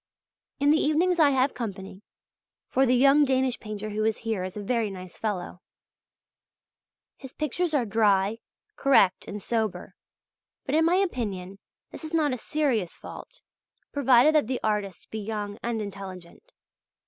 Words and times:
In 0.59 0.71
the 0.71 0.79
evenings 0.83 1.19
I 1.19 1.29
have 1.29 1.53
company; 1.53 2.01
for 2.71 2.87
the 2.87 2.95
young 2.95 3.23
Danish 3.23 3.59
painter 3.59 3.91
who 3.91 4.03
is 4.03 4.17
here 4.25 4.43
is 4.43 4.57
a 4.57 4.63
very 4.63 4.89
nice 4.89 5.15
fellow. 5.15 5.61
His 7.17 7.33
pictures 7.35 7.75
are 7.75 7.85
dry, 7.85 8.39
correct, 8.75 9.27
and 9.27 9.39
sober; 9.43 9.93
but 10.65 10.73
in 10.73 10.85
my 10.85 10.95
opinion 10.95 11.59
this 11.91 12.03
is 12.03 12.15
not 12.15 12.33
a 12.33 12.37
serious 12.39 12.97
fault, 12.97 13.43
provided 13.93 14.33
that 14.33 14.47
the 14.47 14.59
artist 14.63 15.11
be 15.11 15.19
young 15.19 15.59
and 15.61 15.79
intelligent. 15.83 16.51